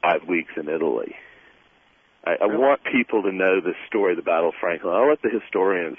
five 0.00 0.26
weeks 0.26 0.52
in 0.56 0.70
Italy. 0.70 1.14
I, 2.24 2.36
I 2.40 2.46
want 2.46 2.80
people 2.90 3.22
to 3.24 3.32
know 3.32 3.60
the 3.60 3.74
story 3.86 4.12
of 4.12 4.16
the 4.16 4.22
Battle 4.22 4.48
of 4.48 4.54
Franklin. 4.58 4.94
I'll 4.94 5.10
let 5.10 5.20
the 5.20 5.28
historians 5.28 5.98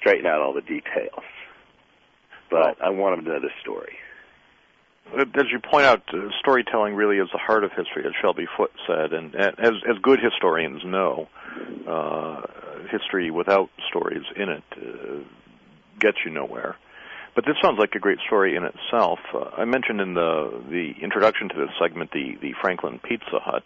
straighten 0.00 0.24
out 0.24 0.40
all 0.40 0.54
the 0.54 0.62
details, 0.62 1.28
but 2.50 2.80
I 2.82 2.88
want 2.88 3.16
them 3.18 3.26
to 3.26 3.32
know 3.32 3.40
the 3.40 3.52
story. 3.60 3.98
As 5.16 5.46
you 5.50 5.58
point 5.58 5.86
out, 5.86 6.02
uh, 6.12 6.28
storytelling 6.38 6.94
really 6.94 7.16
is 7.18 7.28
the 7.32 7.38
heart 7.38 7.64
of 7.64 7.72
history, 7.72 8.04
as 8.06 8.12
Shelby 8.20 8.46
Foote 8.56 8.72
said, 8.86 9.12
and 9.12 9.34
as 9.34 9.72
as 9.88 9.96
good 10.02 10.20
historians 10.20 10.84
know, 10.84 11.28
uh, 11.86 12.42
history 12.90 13.30
without 13.30 13.70
stories 13.88 14.24
in 14.36 14.48
it 14.50 14.64
uh, 14.76 15.24
gets 15.98 16.18
you 16.24 16.30
nowhere. 16.30 16.76
But 17.34 17.46
this 17.46 17.56
sounds 17.62 17.78
like 17.78 17.94
a 17.94 17.98
great 17.98 18.18
story 18.26 18.56
in 18.56 18.64
itself. 18.64 19.20
Uh, 19.32 19.50
I 19.56 19.64
mentioned 19.64 20.00
in 20.00 20.14
the 20.14 20.62
the 20.68 20.92
introduction 21.00 21.48
to 21.48 21.54
this 21.54 21.70
segment 21.80 22.10
the 22.10 22.36
the 22.40 22.52
Franklin 22.60 22.98
Pizza 22.98 23.38
Hut. 23.40 23.64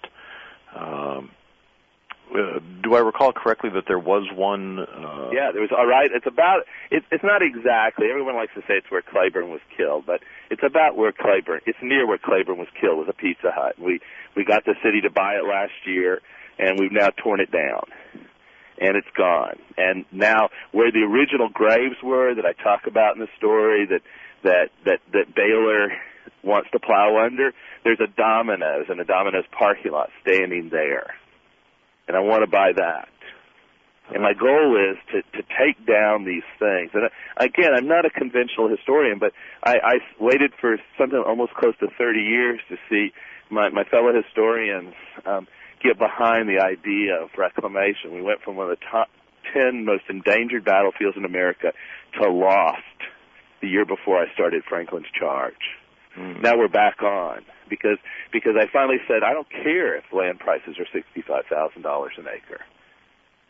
Um, 0.75 1.31
uh, 2.35 2.61
do 2.83 2.95
I 2.95 3.01
recall 3.01 3.33
correctly 3.33 3.71
that 3.75 3.85
there 3.87 3.99
was 3.99 4.27
one? 4.35 4.81
Uh... 4.81 5.31
Yeah, 5.33 5.53
there 5.53 5.61
was. 5.61 5.71
All 5.77 5.87
right, 5.87 6.11
it's 6.13 6.27
about. 6.27 6.65
It, 6.91 7.05
it's 7.11 7.25
not 7.25 7.43
exactly. 7.43 8.09
Everyone 8.11 8.35
likes 8.35 8.55
to 8.55 8.61
say 8.63 8.75
it's 8.75 8.91
where 8.91 9.03
Cleburne 9.03 9.51
was 9.51 9.61
killed, 9.77 10.07
but 10.07 10.21
it's 10.51 10.63
about 10.65 10.97
where 10.97 11.13
Cleburne. 11.13 11.61
It's 11.67 11.79
near 11.83 12.07
where 12.07 12.19
Cleburne 12.19 12.59
was 12.59 12.69
killed. 12.81 12.99
Was 12.99 13.09
a 13.09 13.13
Pizza 13.13 13.51
Hut. 13.55 13.79
We 13.79 14.01
we 14.37 14.45
got 14.45 14.65
the 14.65 14.75
city 14.83 15.01
to 15.03 15.11
buy 15.11 15.35
it 15.35 15.45
last 15.45 15.73
year, 15.85 16.21
and 16.59 16.79
we've 16.79 16.93
now 16.93 17.09
torn 17.23 17.41
it 17.41 17.51
down, 17.51 17.85
and 18.81 18.97
it's 18.97 19.13
gone. 19.17 19.59
And 19.77 20.05
now 20.11 20.49
where 20.73 20.91
the 20.91 21.03
original 21.05 21.49
graves 21.49 21.97
were 22.03 22.35
that 22.35 22.47
I 22.47 22.53
talk 22.53 22.87
about 22.87 23.15
in 23.15 23.21
the 23.21 23.33
story 23.37 23.87
that 23.87 24.03
that 24.43 24.71
that 24.87 25.01
that 25.13 25.35
Baylor 25.35 25.93
wants 26.43 26.71
to 26.73 26.81
plow 26.81 27.25
under, 27.25 27.53
there's 27.85 28.01
a 28.01 28.07
Domino's 28.07 28.87
and 28.89 29.01
a 29.01 29.05
Domino's 29.05 29.45
parking 29.53 29.93
lot 29.93 30.11
standing 30.23 30.71
there 30.71 31.15
and 32.09 32.17
I 32.17 32.21
want 32.21 32.43
to 32.43 32.51
buy 32.51 32.73
that. 32.77 33.09
And 34.13 34.23
my 34.23 34.35
goal 34.35 34.77
is 34.77 34.99
to 35.13 35.23
to 35.39 35.43
take 35.57 35.87
down 35.87 36.25
these 36.25 36.45
things. 36.59 36.91
And 36.93 37.09
again, 37.37 37.71
I'm 37.75 37.89
not 37.89 38.05
a 38.05 38.11
conventional 38.11 38.69
historian, 38.69 39.19
but 39.19 39.33
I, 39.63 39.77
I 39.83 39.95
waited 40.21 40.53
for 40.61 40.77
something 40.99 41.23
almost 41.25 41.55
close 41.55 41.75
to 41.81 41.89
30 41.97 42.21
years 42.21 42.61
to 42.69 42.77
see 42.91 43.13
my 43.49 43.71
my 43.71 43.85
fellow 43.85 44.13
historians 44.13 44.95
um, 45.25 45.47
get 45.83 45.99
behind 45.99 46.49
the 46.49 46.61
idea 46.61 47.15
of 47.23 47.31
reclamation. 47.39 48.13
We 48.13 48.23
went 48.23 48.43
from 48.43 48.57
one 48.57 48.71
of 48.71 48.79
the 48.79 48.85
top 48.91 49.09
10 49.55 49.85
most 49.85 50.05
endangered 50.09 50.65
battlefields 50.65 51.17
in 51.17 51.25
America 51.25 51.73
to 52.21 52.31
lost 52.31 52.83
the 53.61 53.69
year 53.69 53.85
before 53.85 54.21
I 54.21 54.33
started 54.35 54.65
Franklin's 54.69 55.07
Charge. 55.19 55.79
Mm. 56.19 56.43
Now 56.43 56.59
we're 56.59 56.69
back 56.69 57.03
on 57.03 57.43
because 57.73 57.97
because 58.33 58.53
I 58.61 58.67
finally 58.71 58.99
said 59.09 59.23
I 59.25 59.33
don't 59.33 59.49
care 59.49 59.97
if 59.97 60.05
land 60.13 60.39
prices 60.39 60.77
are 60.79 60.87
sixty 60.93 61.23
five 61.23 61.45
thousand 61.49 61.81
dollars 61.81 62.13
an 62.19 62.27
acre. 62.29 62.61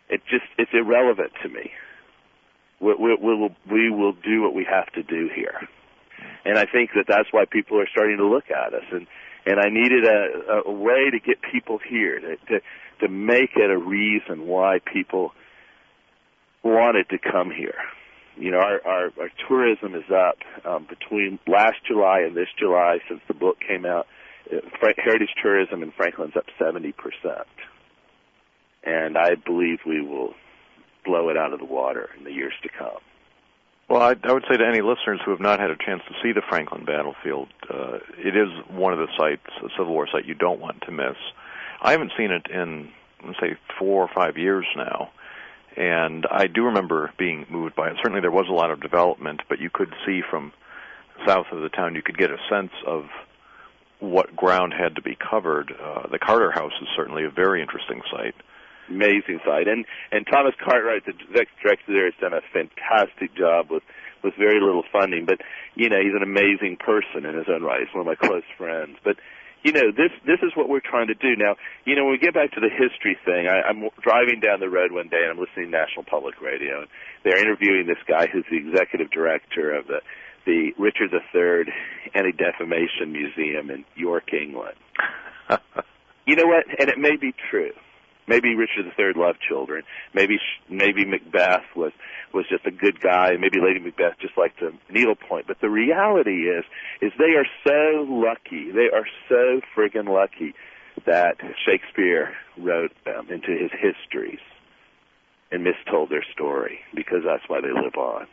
It 0.08 0.22
just 0.30 0.44
it's 0.58 0.70
irrelevant 0.72 1.32
to 1.42 1.48
me. 1.48 1.72
We, 2.80 2.94
we, 2.94 3.16
we 3.16 3.34
will 3.34 3.54
we 3.68 3.90
will 3.90 4.12
do 4.12 4.42
what 4.42 4.54
we 4.54 4.64
have 4.64 4.86
to 4.92 5.02
do 5.02 5.28
here, 5.34 5.66
and 6.44 6.56
I 6.56 6.66
think 6.66 6.90
that 6.94 7.06
that's 7.08 7.32
why 7.32 7.46
people 7.50 7.80
are 7.80 7.88
starting 7.90 8.18
to 8.18 8.26
look 8.26 8.48
at 8.50 8.74
us. 8.74 8.86
and 8.92 9.08
And 9.44 9.58
I 9.58 9.68
needed 9.68 10.04
a, 10.04 10.68
a 10.68 10.72
way 10.72 11.10
to 11.10 11.18
get 11.18 11.38
people 11.42 11.78
here 11.78 12.20
to, 12.20 12.36
to 12.36 12.60
to 13.00 13.08
make 13.08 13.56
it 13.56 13.70
a 13.70 13.78
reason 13.78 14.46
why 14.46 14.78
people 14.78 15.32
wanted 16.62 17.08
to 17.08 17.18
come 17.18 17.50
here 17.50 17.74
you 18.36 18.50
know, 18.50 18.58
our, 18.58 18.80
our, 18.86 19.04
our 19.20 19.30
tourism 19.46 19.94
is 19.94 20.10
up 20.10 20.38
um, 20.64 20.86
between 20.88 21.38
last 21.46 21.76
July 21.86 22.20
and 22.20 22.36
this 22.36 22.48
July 22.58 22.98
since 23.08 23.20
the 23.28 23.34
book 23.34 23.58
came 23.60 23.84
out. 23.84 24.06
Heritage 24.99 25.34
tourism 25.42 25.82
in 25.82 25.92
Franklin's 25.92 26.37
up 26.37 26.46
70%. 26.61 26.94
And 28.84 29.16
I 29.16 29.34
believe 29.34 29.78
we 29.87 30.00
will 30.00 30.34
blow 31.04 31.28
it 31.28 31.37
out 31.37 31.52
of 31.52 31.58
the 31.58 31.64
water 31.64 32.11
in 32.18 32.25
the 32.25 32.32
years 32.32 32.52
to 32.62 32.68
come. 32.68 32.99
Well, 33.88 34.02
I, 34.02 34.14
I 34.25 34.32
would 34.32 34.44
say 34.50 34.56
to 34.56 34.66
any 34.66 34.80
listeners 34.80 35.20
who 35.25 35.32
have 35.32 35.40
not 35.40 35.61
had 35.61 35.70
a 35.70 35.76
chance 35.76 36.02
to 36.08 36.14
see 36.22 36.32
the 36.32 36.42
Franklin 36.49 36.84
battlefield, 36.84 37.49
uh, 37.68 37.99
it 38.18 38.37
is 38.37 38.49
one 38.70 38.92
of 38.92 38.99
the 38.99 39.08
sites, 39.18 39.46
a 39.62 39.68
Civil 39.76 39.92
War 39.92 40.08
site, 40.11 40.25
you 40.25 40.34
don't 40.34 40.61
want 40.61 40.82
to 40.82 40.92
miss. 40.92 41.16
I 41.80 41.92
haven't 41.92 42.12
seen 42.16 42.30
it 42.30 42.46
in, 42.50 42.90
let's 43.25 43.38
say, 43.40 43.56
four 43.78 44.02
or 44.02 44.11
five 44.14 44.38
years 44.38 44.66
now 44.76 45.11
and 45.76 46.26
I 46.30 46.46
do 46.46 46.64
remember 46.64 47.12
being 47.18 47.46
moved 47.49 47.75
by 47.75 47.88
it. 47.88 47.96
Certainly, 47.96 48.20
there 48.20 48.30
was 48.30 48.46
a 48.49 48.52
lot 48.52 48.70
of 48.70 48.80
development, 48.80 49.40
but 49.49 49.61
you 49.61 49.70
could 49.70 49.94
see 50.06 50.20
from 50.28 50.52
south 51.26 51.46
of 51.52 51.62
the 51.62 51.68
town, 51.68 51.94
you 51.94 52.02
could 52.02 52.18
get 52.18 52.30
a 52.30 52.38
sense 52.50 52.72
of 52.87 53.04
what 54.02 54.35
ground 54.35 54.75
had 54.75 54.97
to 54.97 55.02
be 55.02 55.16
covered. 55.16 55.73
Uh, 55.73 56.09
the 56.11 56.18
Carter 56.18 56.50
House 56.50 56.73
is 56.82 56.88
certainly 56.97 57.25
a 57.25 57.30
very 57.30 57.62
interesting 57.62 58.02
site. 58.11 58.35
Amazing 58.90 59.38
site, 59.47 59.68
and 59.68 59.87
and 60.11 60.26
Thomas 60.26 60.54
Cartwright, 60.59 61.06
the 61.06 61.14
director 61.14 61.87
there, 61.87 62.06
has 62.06 62.14
done 62.21 62.35
a 62.35 62.42
fantastic 62.52 63.35
job 63.35 63.71
with 63.71 63.85
with 64.25 64.35
very 64.37 64.61
little 64.61 64.82
funding. 64.92 65.25
But 65.25 65.38
you 65.76 65.88
know, 65.88 66.02
he's 66.02 66.14
an 66.14 66.23
amazing 66.23 66.76
person 66.76 67.25
in 67.25 67.38
his 67.38 67.47
own 67.49 67.62
right. 67.62 67.78
He's 67.78 67.94
one 67.94 68.02
of 68.02 68.11
my 68.11 68.18
close 68.18 68.42
friends. 68.59 68.99
But 69.04 69.16
you 69.62 69.71
know, 69.71 69.94
this 69.94 70.11
this 70.26 70.42
is 70.42 70.50
what 70.56 70.68
we're 70.68 70.82
trying 70.82 71.06
to 71.06 71.14
do 71.14 71.37
now. 71.38 71.54
You 71.87 71.94
know, 71.94 72.04
when 72.04 72.12
we 72.12 72.18
get 72.18 72.35
back 72.35 72.50
to 72.52 72.61
the 72.61 72.68
history 72.68 73.16
thing, 73.25 73.47
I, 73.47 73.62
I'm 73.62 73.88
driving 74.02 74.40
down 74.40 74.59
the 74.59 74.68
road 74.68 74.90
one 74.90 75.09
day 75.09 75.23
and 75.23 75.30
I'm 75.30 75.38
listening 75.38 75.71
to 75.71 75.78
National 75.78 76.02
Public 76.02 76.42
Radio, 76.42 76.82
and 76.82 76.88
they're 77.23 77.38
interviewing 77.38 77.87
this 77.87 78.02
guy 78.06 78.26
who's 78.26 78.44
the 78.50 78.59
executive 78.59 79.11
director 79.11 79.73
of 79.78 79.87
the 79.87 80.02
the 80.44 80.72
Richard 80.78 81.11
III 81.12 81.72
Anti 82.14 82.32
Defamation 82.32 83.12
Museum 83.12 83.70
in 83.70 83.84
York, 83.94 84.32
England. 84.32 84.76
you 86.26 86.37
know 86.37 86.46
what? 86.46 86.64
And 86.78 86.88
it 86.88 86.99
may 86.99 87.16
be 87.16 87.34
true. 87.50 87.72
Maybe 88.28 88.54
Richard 88.54 88.87
III 88.99 89.12
loved 89.16 89.40
children. 89.46 89.82
Maybe 90.14 90.38
maybe 90.68 91.04
Macbeth 91.04 91.64
was 91.75 91.92
was 92.32 92.46
just 92.49 92.64
a 92.66 92.70
good 92.70 93.00
guy. 93.00 93.32
Maybe 93.38 93.58
Lady 93.61 93.80
Macbeth 93.80 94.18
just 94.20 94.38
liked 94.38 94.61
the 94.61 94.72
needlepoint. 94.90 95.46
But 95.46 95.61
the 95.61 95.68
reality 95.68 96.49
is, 96.49 96.64
is 97.00 97.12
they 97.18 97.34
are 97.37 97.46
so 97.64 98.06
lucky. 98.08 98.70
They 98.70 98.88
are 98.94 99.06
so 99.28 99.61
friggin' 99.76 100.08
lucky 100.08 100.54
that 101.04 101.37
Shakespeare 101.66 102.34
wrote 102.56 102.92
them 103.04 103.28
into 103.30 103.50
his 103.50 103.70
histories 103.72 104.40
and 105.50 105.64
mistold 105.64 106.11
their 106.11 106.25
story 106.32 106.80
because 106.94 107.22
that's 107.25 107.42
why 107.49 107.61
they 107.61 107.72
live 107.72 107.96
on. 107.96 108.26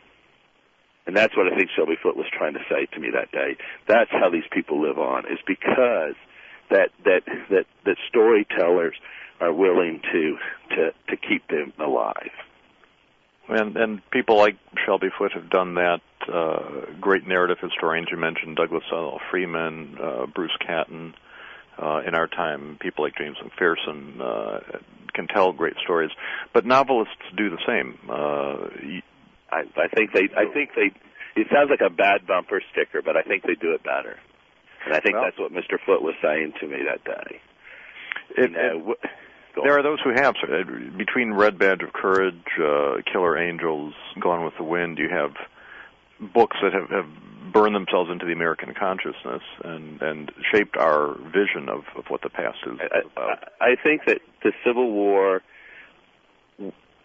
And 1.10 1.16
that's 1.16 1.36
what 1.36 1.52
I 1.52 1.56
think 1.56 1.70
Shelby 1.74 1.96
Foote 2.00 2.16
was 2.16 2.28
trying 2.32 2.54
to 2.54 2.60
say 2.70 2.86
to 2.86 3.00
me 3.00 3.08
that 3.12 3.32
day. 3.32 3.56
That's 3.88 4.12
how 4.12 4.30
these 4.30 4.44
people 4.52 4.80
live 4.80 4.96
on 4.96 5.24
is 5.26 5.40
because 5.44 6.14
that 6.70 6.90
that 7.04 7.22
that 7.50 7.66
that 7.84 7.96
storytellers 8.08 8.94
are 9.40 9.52
willing 9.52 10.02
to 10.12 10.36
to 10.76 10.90
to 11.08 11.16
keep 11.16 11.48
them 11.48 11.72
alive. 11.80 12.30
And 13.48 13.76
and 13.76 14.10
people 14.12 14.36
like 14.36 14.56
Shelby 14.86 15.08
Foote 15.18 15.32
have 15.32 15.50
done 15.50 15.74
that. 15.74 16.00
Uh, 16.32 16.92
great 17.00 17.26
narrative 17.26 17.58
historians 17.60 18.06
you 18.12 18.16
mentioned, 18.16 18.54
Douglas 18.54 18.84
L. 18.92 19.18
Freeman, 19.32 19.98
uh, 20.00 20.26
Bruce 20.26 20.56
Catton. 20.64 21.14
Uh, 21.76 22.02
in 22.06 22.14
our 22.14 22.28
time, 22.28 22.78
people 22.80 23.02
like 23.02 23.16
James 23.16 23.38
McPherson 23.38 24.20
uh, 24.20 24.60
can 25.12 25.26
tell 25.26 25.50
great 25.50 25.74
stories, 25.82 26.10
but 26.52 26.64
novelists 26.64 27.16
do 27.36 27.50
the 27.50 27.58
same. 27.66 27.98
Uh, 28.08 29.00
I, 29.50 29.62
I 29.76 29.88
think 29.88 30.12
they. 30.12 30.28
I 30.36 30.46
think 30.52 30.70
they. 30.74 30.92
It 31.40 31.46
sounds 31.52 31.70
like 31.70 31.80
a 31.80 31.90
bad 31.90 32.26
bumper 32.26 32.60
sticker, 32.72 33.02
but 33.02 33.16
I 33.16 33.22
think 33.22 33.44
they 33.44 33.54
do 33.54 33.72
it 33.72 33.82
better. 33.82 34.18
And 34.84 34.94
I 34.94 35.00
think 35.00 35.14
well, 35.14 35.24
that's 35.24 35.38
what 35.38 35.52
Mr. 35.52 35.78
Foote 35.84 36.02
was 36.02 36.14
saying 36.22 36.54
to 36.60 36.66
me 36.66 36.78
that 36.84 37.04
day. 37.04 37.40
It, 38.36 38.50
you 38.50 38.56
know, 38.56 38.92
it, 39.02 39.10
there 39.64 39.78
are 39.78 39.82
those 39.82 39.98
who 40.02 40.10
have 40.10 40.34
sir. 40.40 40.64
between 40.96 41.32
Red 41.32 41.58
Badge 41.58 41.82
of 41.82 41.92
Courage, 41.92 42.34
uh, 42.58 43.02
Killer 43.10 43.36
Angels, 43.36 43.94
Gone 44.18 44.44
with 44.44 44.54
the 44.56 44.64
Wind. 44.64 44.98
You 44.98 45.08
have 45.08 45.34
books 46.32 46.56
that 46.62 46.72
have, 46.72 46.90
have 46.90 47.06
burned 47.52 47.74
themselves 47.74 48.10
into 48.10 48.26
the 48.26 48.32
American 48.32 48.74
consciousness 48.74 49.42
and 49.64 50.00
and 50.02 50.32
shaped 50.52 50.76
our 50.76 51.14
vision 51.32 51.68
of, 51.68 51.84
of 51.96 52.04
what 52.08 52.22
the 52.22 52.30
past 52.30 52.58
is 52.66 52.78
I, 52.80 53.00
about. 53.00 53.44
I, 53.60 53.72
I 53.72 53.76
think 53.82 54.04
that 54.06 54.20
the 54.42 54.52
Civil 54.64 54.92
War 54.92 55.42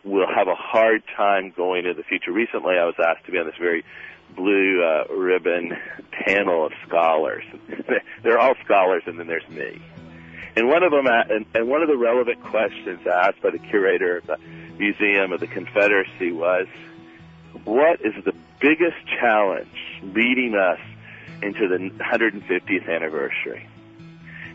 will 0.06 0.28
have 0.28 0.48
a 0.48 0.56
hard 0.56 1.04
time 1.18 1.52
going 1.56 1.86
into 1.86 1.96
the 1.96 2.04
future. 2.04 2.32
Recently, 2.32 2.76
I 2.78 2.86
was 2.86 2.96
asked 3.04 3.26
to 3.26 3.32
be 3.32 3.40
on 3.40 3.48
this 3.48 3.56
very 3.60 3.84
blue 4.36 4.84
uh, 4.84 5.14
ribbon 5.14 5.76
panel 6.12 6.66
of 6.66 6.72
scholars. 6.88 7.44
They're 8.24 8.40
all 8.40 8.54
scholars, 8.64 9.04
and 9.08 9.20
then 9.20 9.28
there's 9.28 9.48
me. 9.50 9.82
And 10.56 10.70
one 10.70 10.84
of 10.84 10.92
them, 10.92 11.08
and, 11.08 11.46
and 11.54 11.68
one 11.68 11.82
of 11.82 11.90
the 11.90 11.98
relevant 11.98 12.42
questions 12.44 13.06
asked 13.06 13.42
by 13.42 13.50
the 13.50 13.60
curator 13.60 14.18
of 14.18 14.28
the 14.28 14.38
Museum 14.78 15.32
of 15.32 15.40
the 15.40 15.48
Confederacy 15.48 16.32
was, 16.32 16.68
"What 17.66 18.00
is 18.02 18.14
the 18.24 18.34
biggest 18.60 18.98
challenge 19.20 19.68
leading 20.04 20.56
us 20.56 20.80
into 21.42 21.68
the 21.68 21.78
150th 21.78 22.88
anniversary?" 22.88 23.68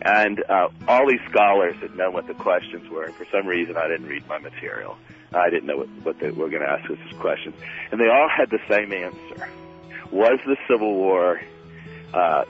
And 0.02 0.42
uh, 0.48 0.68
all 0.88 1.06
these 1.06 1.20
scholars 1.28 1.76
had 1.82 1.94
known 1.96 2.14
what 2.14 2.26
the 2.26 2.34
questions 2.34 2.88
were, 2.88 3.04
and 3.04 3.14
for 3.14 3.26
some 3.30 3.46
reason 3.46 3.76
I 3.76 3.88
didn't 3.88 4.06
read 4.06 4.26
my 4.26 4.38
material. 4.38 4.96
I 5.32 5.50
didn't 5.50 5.66
know 5.66 5.78
what, 5.78 5.88
what 6.02 6.18
they 6.18 6.30
were 6.30 6.48
going 6.48 6.62
to 6.62 6.68
ask 6.68 6.90
us 6.90 6.98
as 7.08 7.16
questions. 7.18 7.54
And 7.90 8.00
they 8.00 8.08
all 8.08 8.28
had 8.28 8.50
the 8.50 8.60
same 8.68 8.92
answer. 8.92 9.48
Was 10.10 10.40
the 10.44 10.56
Civil 10.68 10.94
War 10.94 11.40
uh, 12.12 12.44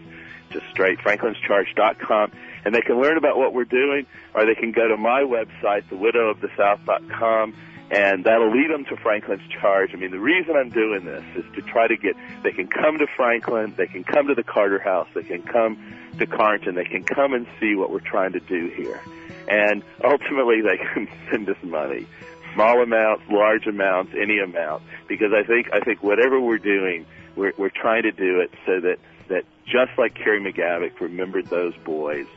just 0.52 0.70
straight 0.70 1.00
franklinscharge.com, 1.00 2.32
and 2.64 2.74
they 2.74 2.80
can 2.82 3.02
learn 3.02 3.18
about 3.18 3.38
what 3.38 3.54
we're 3.54 3.66
doing, 3.66 4.06
or 4.34 4.46
they 4.46 4.56
can 4.56 4.72
go 4.72 4.88
to 4.88 4.96
my 4.98 5.22
website, 5.22 5.84
thewidowofthesouth.com 5.90 7.54
and 7.92 8.24
that'll 8.24 8.52
lead 8.52 8.72
them 8.72 8.86
to 8.86 8.98
Franklin's 8.98 9.48
charge. 9.50 9.92
I 9.94 9.98
mean, 9.98 10.12
the 10.12 10.20
reason 10.20 10.56
I'm 10.56 10.70
doing 10.70 11.06
this 11.06 11.24
is 11.36 11.46
to 11.56 11.62
try 11.62 11.88
to 11.88 11.96
get, 11.98 12.16
they 12.42 12.52
can 12.52 12.68
come 12.68 12.98
to 13.00 13.08
Franklin, 13.16 13.74
they 13.78 13.88
can 13.88 14.04
come 14.04 14.28
to 14.28 14.36
the 14.36 14.44
Carter 14.44 14.80
House, 14.80 15.08
they 15.14 15.24
can 15.24 15.44
come 15.44 15.78
to 16.18 16.26
Carnton, 16.26 16.76
they 16.76 16.86
can 16.86 17.04
come 17.04 17.34
and 17.34 17.46
see 17.60 17.76
what 17.76 17.92
we're 17.92 18.00
trying 18.00 18.34
to 18.34 18.40
do 18.40 18.70
here. 18.70 19.00
And 19.48 19.84
ultimately 20.04 20.62
they 20.62 20.78
can 20.94 21.08
send 21.30 21.50
us 21.50 21.58
money. 21.64 22.08
Small 22.54 22.82
amounts, 22.82 23.24
large 23.30 23.68
amounts, 23.68 24.14
any 24.20 24.40
amount. 24.40 24.84
Because 25.08 25.34
I 25.34 25.44
think, 25.44 25.74
I 25.74 25.80
think 25.80 26.04
whatever 26.04 26.40
we're 26.40 26.60
doing, 26.60 27.06
we're, 27.36 27.54
we're 27.58 27.70
trying 27.70 28.04
to 28.04 28.12
do 28.12 28.40
it 28.42 28.52
so 28.66 28.80
that, 28.80 28.98
that 29.28 29.46
just 29.66 29.98
like 29.98 30.14
Carrie 30.14 30.42
McGavock 30.42 31.00
remembered 31.00 31.48
those 31.48 31.76
boys, 31.84 32.28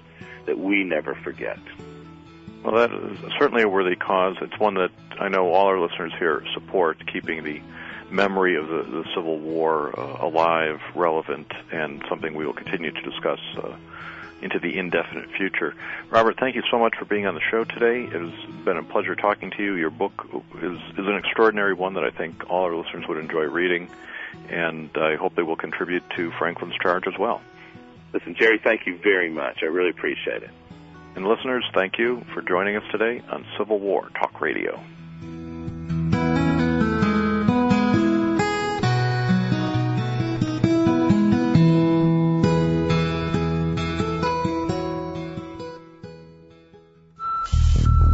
that 0.46 0.58
we 0.58 0.84
never 0.84 1.14
forget. 1.14 1.58
Well, 2.66 2.88
that 2.88 2.92
is 2.92 3.32
certainly 3.38 3.62
a 3.62 3.68
worthy 3.68 3.94
cause. 3.94 4.34
It's 4.40 4.58
one 4.58 4.74
that 4.74 4.90
I 5.20 5.28
know 5.28 5.52
all 5.52 5.66
our 5.66 5.78
listeners 5.78 6.12
here 6.18 6.42
support, 6.52 6.98
keeping 7.06 7.44
the 7.44 7.60
memory 8.10 8.56
of 8.56 8.66
the, 8.66 8.82
the 8.82 9.04
Civil 9.14 9.38
War 9.38 9.96
uh, 9.96 10.26
alive, 10.26 10.80
relevant, 10.96 11.52
and 11.70 12.02
something 12.08 12.34
we 12.34 12.44
will 12.44 12.54
continue 12.54 12.90
to 12.90 13.02
discuss 13.02 13.38
uh, 13.58 13.76
into 14.42 14.58
the 14.58 14.76
indefinite 14.76 15.30
future. 15.30 15.76
Robert, 16.10 16.40
thank 16.40 16.56
you 16.56 16.62
so 16.68 16.76
much 16.76 16.96
for 16.98 17.04
being 17.04 17.24
on 17.24 17.34
the 17.34 17.40
show 17.52 17.62
today. 17.62 18.12
It 18.12 18.20
has 18.20 18.64
been 18.64 18.78
a 18.78 18.82
pleasure 18.82 19.14
talking 19.14 19.52
to 19.52 19.62
you. 19.62 19.74
Your 19.74 19.90
book 19.90 20.26
is, 20.56 20.76
is 20.98 21.06
an 21.06 21.14
extraordinary 21.14 21.72
one 21.72 21.94
that 21.94 22.02
I 22.02 22.10
think 22.10 22.50
all 22.50 22.64
our 22.64 22.74
listeners 22.74 23.06
would 23.06 23.18
enjoy 23.18 23.44
reading, 23.44 23.88
and 24.48 24.90
I 24.96 25.14
hope 25.14 25.36
they 25.36 25.42
will 25.42 25.54
contribute 25.54 26.02
to 26.16 26.32
Franklin's 26.32 26.74
charge 26.82 27.06
as 27.06 27.16
well. 27.16 27.40
Listen, 28.12 28.34
Gerry, 28.34 28.58
thank 28.58 28.86
you 28.86 28.98
very 28.98 29.30
much. 29.30 29.58
I 29.62 29.66
really 29.66 29.90
appreciate 29.90 30.42
it. 30.42 30.50
And 31.16 31.26
listeners, 31.26 31.64
thank 31.72 31.96
you 31.98 32.22
for 32.34 32.42
joining 32.42 32.76
us 32.76 32.82
today 32.92 33.22
on 33.32 33.46
Civil 33.56 33.80
War 33.80 34.10
Talk 34.20 34.38
Radio. 34.38 34.78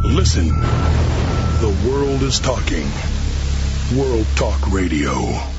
Listen, 0.05 0.47
the 0.47 1.89
world 1.89 2.21
is 2.23 2.39
talking. 2.39 2.87
World 3.99 4.25
Talk 4.37 4.71
Radio. 4.71 5.52